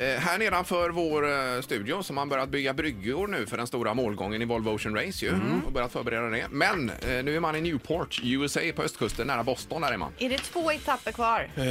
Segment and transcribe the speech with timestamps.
[0.00, 3.66] Eh, här nedanför vår eh, studio så har man börjat bygga bryggor nu för den
[3.66, 5.32] stora målgången i Volvo Ocean Race ju.
[5.66, 6.46] Och börjat förbereda det.
[6.50, 10.12] Men eh, nu är man i Newport, USA på östkusten nära Boston där är man.
[10.18, 11.40] Är det två etapper kvar?
[11.40, 11.62] Eh,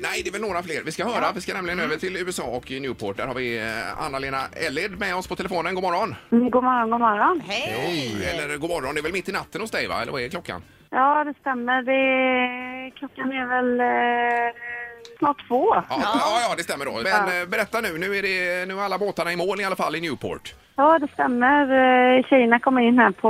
[0.00, 0.82] nej, det är väl några fler.
[0.84, 1.32] Vi ska höra.
[1.34, 3.16] Vi ska nämligen över till USA och Newport.
[3.16, 5.74] Där har vi Anna-Lena Ellid med oss på telefonen.
[5.74, 6.14] God morgon!
[6.32, 7.40] Mm, God morgon, god morgon.
[7.46, 8.16] Hej!
[8.24, 10.02] Eller god morgon, det är väl mitt i natten hos dig va?
[10.02, 10.62] Eller vad är klockan?
[10.90, 11.82] Ja, det stämmer.
[11.82, 14.69] Det klockan är väl eh,
[15.18, 15.74] snart två.
[15.74, 16.40] Ja, ja.
[16.48, 16.92] ja det stämmer då.
[16.92, 19.76] Men eh, berätta nu, nu är, det, nu är alla båtarna i mål i alla
[19.76, 20.54] fall i Newport.
[20.76, 21.62] Ja, det stämmer.
[21.62, 23.28] Eh, Tjejerna kom in här på,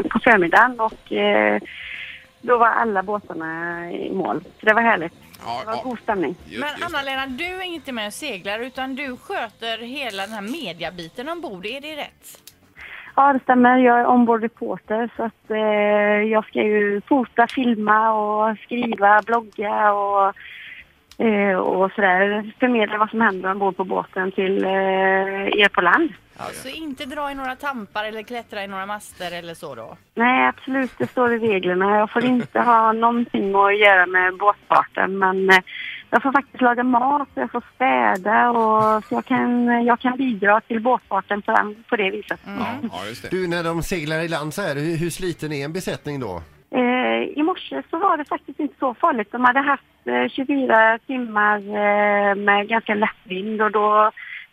[0.00, 1.60] eh, på förmiddagen och eh,
[2.40, 4.40] då var alla båtarna i mål.
[4.60, 5.12] Så det var härligt.
[5.46, 5.82] Ja, Det var ja.
[5.84, 6.34] god stämning.
[6.44, 6.84] Just, Men just.
[6.84, 11.66] Anna-Lena, du är inte med och seglar utan du sköter hela den här mediabiten ombord.
[11.66, 12.51] Är det rätt?
[13.14, 13.78] Ja, det stämmer.
[13.78, 20.34] Jag är ombordreporter så att eh, jag ska ju fota, filma och skriva, blogga och,
[21.24, 22.52] eh, och sådär.
[22.60, 24.70] Förmedla vad som händer ombord på båten till eh,
[25.62, 26.12] er på land.
[26.52, 29.96] Så inte dra i några tampar eller klättra i några master eller så då?
[30.14, 30.92] Nej, absolut.
[30.98, 31.98] Det står i reglerna.
[31.98, 35.18] Jag får inte ha någonting att göra med båtfarten.
[35.18, 35.58] Men eh,
[36.12, 40.60] jag får faktiskt laga mat, jag får städa och så jag kan, jag kan bidra
[40.60, 42.40] till båtfarten på, den, på det viset.
[42.44, 43.28] Ja, ja, just det.
[43.36, 46.42] Du, när de seglar i land så här, hur, hur sliten är en besättning då?
[46.74, 49.32] Eh, I morse så var det faktiskt inte så farligt.
[49.32, 54.10] De hade haft eh, 24 timmar eh, med ganska lätt vind och då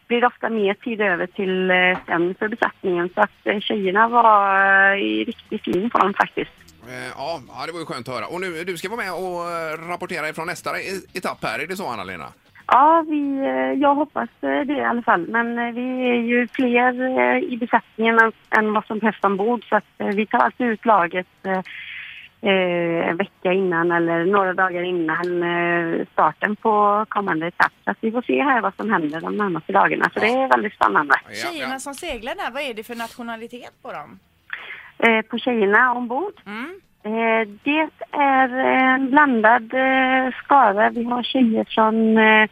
[0.09, 3.09] blir ofta mer tid över till eh, sömn för besättningen.
[3.15, 6.51] Så att eh, tjejerna var eh, i riktigt fin form faktiskt.
[7.17, 8.27] Ja, det var ju skönt att höra.
[8.27, 10.69] Och nu, du ska vara med och rapportera ifrån nästa
[11.13, 12.25] etapp här, är det så Anna-Lena?
[12.67, 13.21] Ja, vi,
[13.81, 15.27] jag hoppas det i alla fall.
[15.27, 16.93] Men vi är ju fler
[17.53, 19.69] i besättningen än, vad som behövs ombord.
[19.69, 21.27] Så att vi tar alltid ut laget
[22.41, 27.71] en vecka innan eller några dagar innan eh, starten på kommande etapp.
[27.85, 30.09] Så vi får se här vad som händer de närmaste dagarna.
[30.13, 31.15] Så det är väldigt spännande.
[31.43, 34.19] Tjejerna som seglar där, vad är det för nationalitet på dem?
[34.97, 36.33] Eh, på tjejerna ombord.
[36.45, 36.79] Mm.
[37.03, 40.89] Eh, det är en blandad eh, skara.
[40.89, 42.49] Vi har tjejer från eh,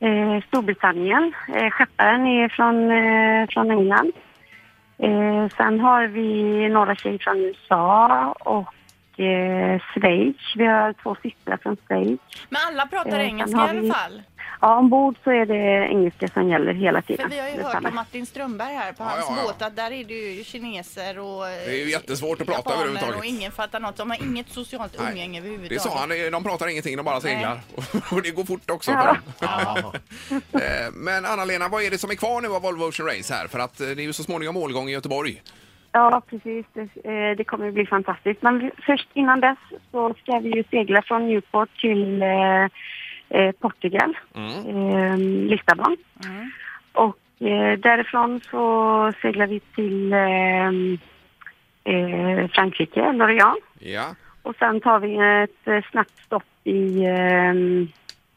[0.00, 1.32] eh, Storbritannien.
[1.54, 4.12] Eh, skepparen är från, eh, från England.
[4.98, 8.74] Eh, sen har vi några tjejer från USA och
[9.18, 10.36] eh, Schweiz.
[10.56, 12.20] Vi har två systrar från Schweiz.
[12.48, 14.22] Men alla pratar Eh, engelska har i vi- alla fall.
[14.60, 17.30] Ja, ombord så är det engelska som gäller hela För tiden.
[17.30, 19.42] vi har ju Det hört om Martin Strömberg här på Ja, hans ja, ja.
[19.42, 23.16] båt att där är det ju kineser och Det är ju jättesvårt att prata överhuvudtaget.
[23.18, 23.96] och ingen fattar något.
[23.96, 25.82] De har inget socialt umgänge Det överhuvudtaget.
[25.82, 27.60] sa han, det- de pratar ingenting, de bara seglar.
[28.12, 28.90] Och det går fort också.
[28.90, 29.16] Ja.
[29.38, 29.92] För dem.
[30.52, 33.46] Eh, Men Anna-Lena, vad är det som är kvar nu av Volvo Ocean Race här?
[33.48, 35.42] För att eh, det är ju så småningom målgång i Göteborg.
[35.96, 36.66] Ja, precis.
[36.72, 38.42] Det, eh, det kommer att bli fantastiskt.
[38.42, 39.58] Men först innan dess
[39.90, 42.64] så ska vi ju segla från Newport till eh,
[43.28, 45.96] eh, Portugal, eh, Lissabon.
[46.24, 46.50] Mm.
[46.92, 50.68] Och eh, därifrån så seglar vi till eh,
[51.94, 53.64] eh, Frankrike, Lorient.
[53.78, 54.14] Ja.
[54.42, 57.54] Och sen tar vi ett eh, snabbt stopp i eh,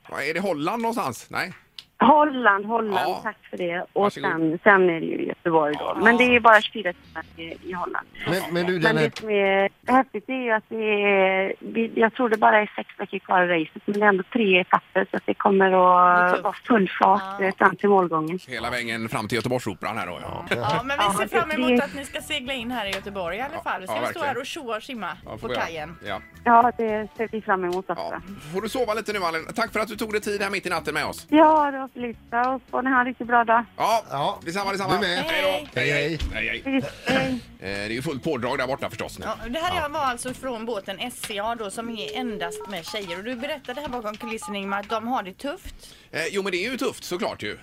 [0.10, 1.28] Vad Är det Holland någonstans?
[1.30, 1.54] Nej?
[2.00, 3.20] Holland, Holland, Ja.
[3.24, 3.86] tack för det.
[3.94, 4.32] Och Varsågod.
[4.32, 5.80] sen, sen är det ju Göteborg då.
[5.96, 5.98] Ja.
[6.04, 8.08] Men det är bara 24 timmar i, i Holland.
[8.30, 11.54] Men, men du, Men den här, det som är häftigt är ju att det är,
[11.60, 14.24] vi- jag tror det bara är sex veckor kvar i racet, men det är ändå
[14.34, 15.74] tre etapper så att det kommer är
[16.26, 16.44] att tufft.
[16.44, 17.46] vara full fart Ja.
[17.46, 18.40] eh, fram till målgången.
[18.48, 20.20] Hela vägen fram till Göteborgsoperan här då.
[20.22, 20.46] Ja.
[20.50, 22.92] Ja, men vi Ja, ser fram emot det- att ni ska segla in här i
[22.92, 23.82] Göteborg i alla fall.
[23.82, 24.28] Ja, Ska vi stå verkligen.
[24.28, 25.64] här och tjoa och simma Ja, på vi göra.
[25.66, 25.96] kajen?
[26.06, 26.22] Ja.
[26.44, 28.04] Ja, det ser vi fram emot också.
[28.12, 28.20] Ja.
[28.54, 29.46] Får du sova lite nu Malin.
[29.56, 31.26] Tack för att du tog dig tid här mitt i natten med oss.
[31.30, 33.64] Ja, det var lite och får ni ha en riktigt bra dag.
[33.78, 34.40] Ja, Ja.
[34.46, 34.94] detsamma, detsamma.
[34.94, 35.18] Du med.
[35.18, 35.80] Hej då.
[35.80, 36.20] Hej, hej.
[36.34, 36.82] hej, hej.
[37.08, 37.42] Hej.
[37.60, 39.26] Eh, Det är ju fullt pådrag där borta förstås nu.
[39.26, 43.18] Ja, det här var alltså från båten SCA då som är endast med tjejer.
[43.18, 45.76] Och du berättade här bakom kulissen Ingmar att de har det tufft.
[46.12, 47.52] Eh, jo men det är ju tufft såklart ju.
[47.52, 47.58] Eh,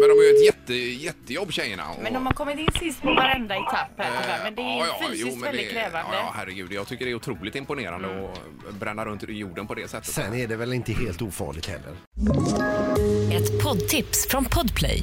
[0.00, 1.90] men de har ju ett jätte, jättejobb tjejerna.
[1.90, 2.02] Och...
[2.02, 4.44] Men de har kommit in sist på varenda etapp här Eh, tyvärr.
[4.44, 5.98] Men det är ja, ja, fysiskt jo, men väldigt krävande.
[6.12, 6.72] Ja, ja, herregud.
[6.72, 8.08] Jag tycker det är otroligt imponerande
[8.68, 10.12] att bränna runt i jorden på det sättet.
[10.14, 11.92] sen är det väl inte helt ofarligt heller.
[13.32, 15.02] Ett poddtips från Podplay.